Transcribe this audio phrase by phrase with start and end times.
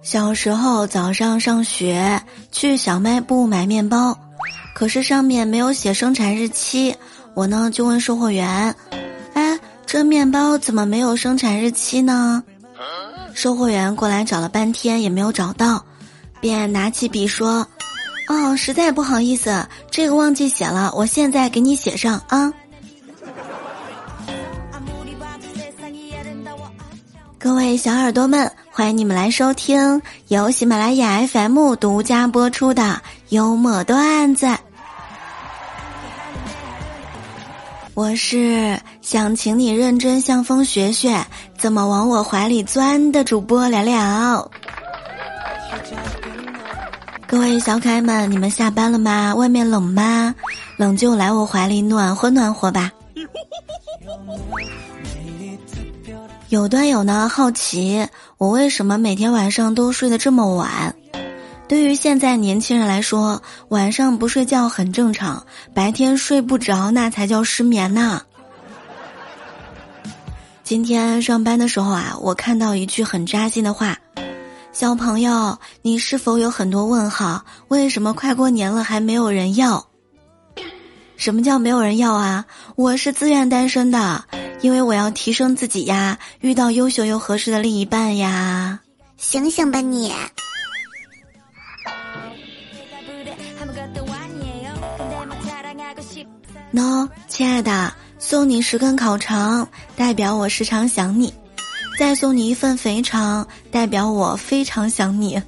[0.00, 4.16] 小时候早上上学去小卖部买面包，
[4.74, 6.94] 可是上面没有写生产日期，
[7.34, 8.74] 我呢就问售货员
[9.34, 12.42] ：“哎，这面包怎么没有生产日期呢？”
[13.34, 15.84] 售货员过来找了半天也没有找到，
[16.40, 17.66] 便拿起笔说
[18.28, 22.50] ：“哦，实在不好意思，这个忘记写了，我现在给你写上啊。”
[27.48, 34.46] 各位小耳朵们，欢迎你们来收听由喜马拉雅 FM 独家播出的幽默段子。
[37.94, 41.24] 我是想请你认真向风学学
[41.56, 44.50] 怎么往我怀里钻的主播聊聊。
[47.26, 49.34] 各位小可爱们，你们下班了吗？
[49.34, 50.34] 外面冷吗？
[50.76, 52.92] 冷就来我怀里暖和暖和吧。
[56.48, 60.94] 有段友呢好奇我为什么每天晚上都睡得这么晚？
[61.68, 68.22] 对于现在年轻人来说，晚上不睡觉很正常，白天睡不着那才叫失眠呢。
[70.64, 73.98] 今天上班的时候啊，我看到一句很扎心的话
[74.72, 77.44] ：“小朋友，你是否有很多问号？
[77.68, 79.86] 为什么快过年了还没有人要？
[81.18, 82.46] 什么叫没有人要啊？
[82.74, 84.24] 我是自愿单身的。”
[84.60, 88.80] 因为我要提升自己呀，遇到优秀又合适的另一半呀，
[89.16, 90.12] 醒醒吧你！
[96.72, 101.32] 喏，亲爱的，送你十根烤肠，代表我时常想你；
[101.98, 105.40] 再送你一份肥肠，代表我非常想你。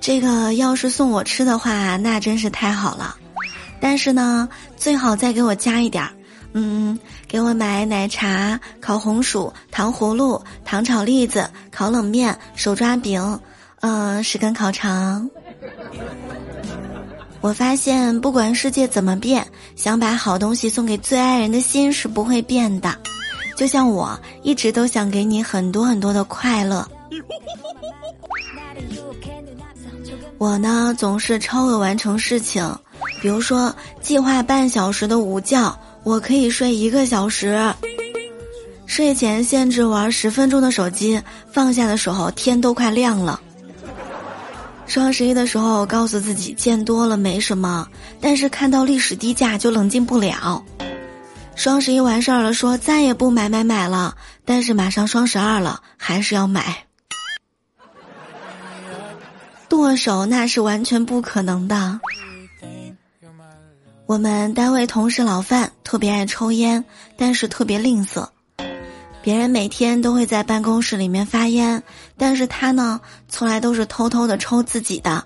[0.00, 3.16] 这个要是送我吃的话，那真是太好了。
[3.80, 6.12] 但是呢，最好再给我加一点儿。
[6.56, 13.40] 嗯，给我买奶茶、烤红薯、糖葫芦、糖炒栗子、烤冷面、手抓饼，
[13.80, 15.28] 嗯，十根烤肠。
[17.40, 22.96] 我发现，不管世界怎么变，想把好东西送给最爱人的心是不会变的。
[23.56, 26.88] 就像我一直都想给你很多很多的快乐。
[30.38, 32.64] 我呢，总是超额完成事情，
[33.20, 35.76] 比如说计划半小时的午觉。
[36.04, 37.58] 我可以睡一个小时，
[38.86, 41.20] 睡前限制玩十分钟的手机，
[41.50, 43.40] 放下的时候天都快亮了。
[44.86, 47.88] 双十一的时候告诉自己见多了没什么，
[48.20, 50.62] 但是看到历史低价就冷静不了。
[51.56, 56.84] 双十一完事儿了，说再也不买买买了，但是马上双十二了，还是要买。
[59.68, 61.98] 剁手那是完全不可能的。
[64.06, 66.84] 我们单位同事老范特别爱抽烟，
[67.16, 68.28] 但是特别吝啬。
[69.22, 71.82] 别人每天都会在办公室里面发烟，
[72.18, 73.00] 但是他呢，
[73.30, 75.24] 从来都是偷偷的抽自己的。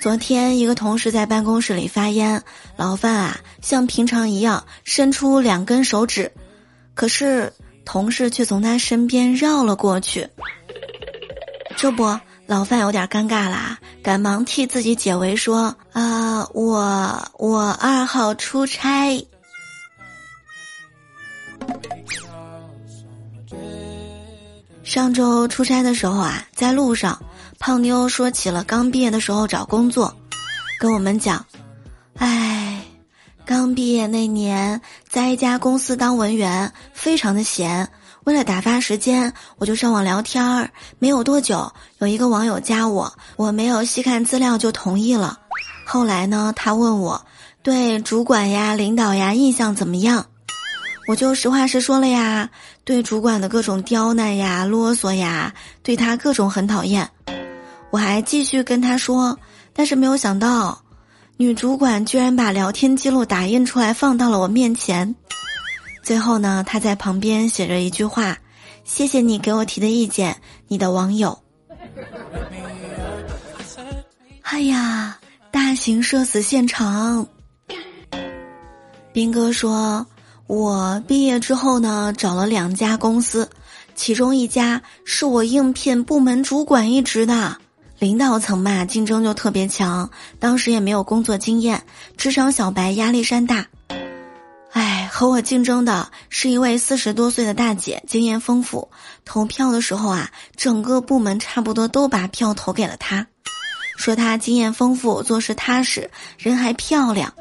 [0.00, 2.42] 昨天一个同事在办公室里发烟，
[2.76, 6.32] 老范啊，像平常一样伸出两根手指，
[6.94, 7.52] 可是
[7.84, 10.26] 同事却从他身边绕了过去。
[11.76, 12.18] 这不。
[12.50, 19.24] 老范有点尴尬啦，赶忙替自己解围说：“啊，我我二号出差。
[24.82, 27.22] 上周出差的时候啊，在路上，
[27.60, 30.12] 胖妞说起了刚毕业的时候找工作，
[30.80, 31.46] 跟我们讲：，
[32.16, 32.82] 哎，
[33.44, 37.88] 刚毕业那年在一家公司当文员，非常的闲。”
[38.24, 40.70] 为了打发时间，我就上网聊天儿。
[40.98, 45.38] 没有多久，有一个网友加我，我没有细看资料就同意了。
[45.84, 47.24] 后来呢，他问我
[47.62, 50.26] 对主管呀、领导呀印象怎么样，
[51.08, 52.50] 我就实话实说了呀，
[52.84, 55.52] 对主管的各种刁难呀、啰嗦呀，
[55.82, 57.10] 对他各种很讨厌。
[57.90, 59.36] 我还继续跟他说，
[59.72, 60.80] 但是没有想到，
[61.38, 65.12] 女主管居然把聊天记录打印出来放到了我面前。
[66.02, 68.38] 最后呢，他在旁边写着一句话
[68.84, 70.36] ：“谢谢你给我提的意见，
[70.66, 71.38] 你的网友。
[74.42, 75.18] ”哎呀，
[75.50, 77.26] 大型社死现场！
[79.12, 80.06] 斌哥说
[80.48, 83.48] ：“我毕业之后呢，找了两家公司，
[83.94, 87.56] 其中一家是我应聘部门主管一职的，
[87.98, 91.82] 领导层嘛，竞争就特别强，当时也没有工作经验，
[92.16, 93.66] 职场小白，压力山大。”
[95.20, 98.90] 和我竞争的是一位四十多岁的大姐，经验丰富。
[99.26, 103.26] 投票的时候啊，整个部门差不多都把票投给了她，
[103.98, 107.34] 说她经验丰富，做事踏实，人还漂亮。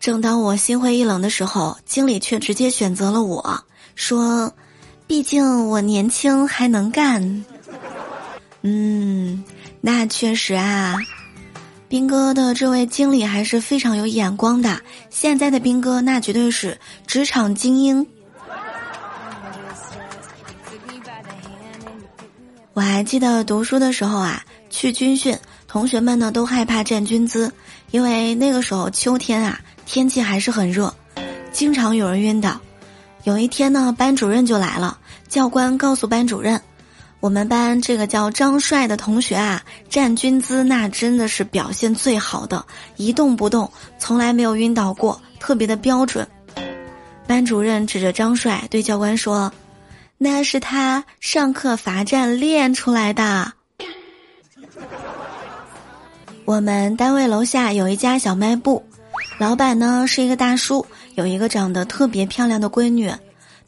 [0.00, 3.64] 正当我心灰意冷的时候，经理却直接选择了我，
[3.94, 4.50] 说
[5.06, 7.44] ：“毕竟我年轻还能干。”
[8.64, 9.44] 嗯，
[9.82, 10.96] 那确实啊，
[11.94, 14.80] 兵哥的这位经理还是非常有眼光的。
[15.10, 16.76] 现在的兵哥那绝对是
[17.06, 18.04] 职场精英。
[22.72, 25.38] 我还记得读书的时候啊，去军训，
[25.68, 27.52] 同学们呢都害怕站军姿，
[27.92, 29.60] 因为那个时候秋天啊。
[29.86, 30.92] 天气还是很热，
[31.52, 32.60] 经常有人晕倒。
[33.22, 34.98] 有一天呢，班主任就来了。
[35.28, 36.60] 教官告诉班主任
[37.24, 42.62] ：“我们班这个叫张帅的同学啊，站军姿那真的是表现最好的，
[42.98, 46.28] 一动不动，从来没有晕倒过，特别的标准。”
[47.26, 49.50] 班主任指着张帅对教官说
[50.18, 53.50] ：“那是他上课罚站练出来的。”
[56.44, 58.84] 我们单位楼下有一家小卖部。
[59.38, 60.84] 老板呢是一个大叔，
[61.14, 63.10] 有一个长得特别漂亮的闺女，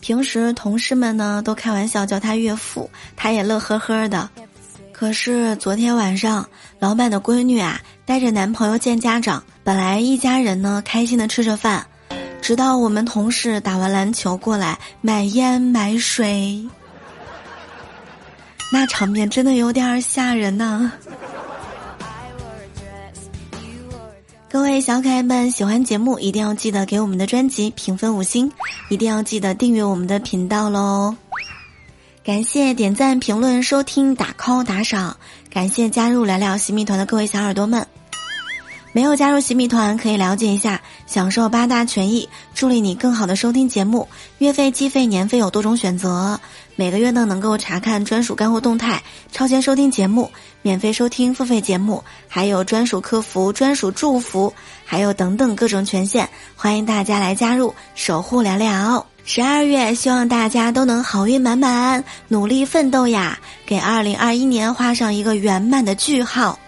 [0.00, 4.28] 平时同事们呢都开玩笑叫他岳父，他也乐呵呵的。
[4.92, 6.48] 可是昨天晚上，
[6.78, 11.86] 老板的闺女啊带着男朋友见家长，本来一家人呢开心的吃着饭，
[12.40, 16.66] 直到我们同事打完篮球过来买烟买水，
[18.72, 20.92] 那场面真的有点吓人呢。
[24.56, 28.50] 各位小可爱们，喜欢节目一定要记得给我们的专辑评分五星，
[28.88, 31.14] 一定要记得订阅我们的频道喽！
[32.24, 35.18] 感谢点赞、评论、收听、打 call、打赏，
[35.50, 37.86] 感谢加入聊聊新密团的各位小耳朵们。
[38.96, 44.08] 没有加入洗米团，可以了解一下，享受八大权益，助力你更好的收听节目。
[44.38, 46.40] 月费、季费、年费有多种选择，
[46.76, 50.30] 每个月呢能够查看专属干货动态，超前收听节目，
[50.62, 54.50] 免费收听付费节目，还有专属客服、专属祝福，
[54.86, 56.26] 还有等等各种权限。
[56.56, 59.06] 欢迎大家来加入，守护聊聊。
[59.26, 66.58] 十二月，希望大家都能好运满满，努力奋斗呀，给二零二一年画上一个圆满的句号。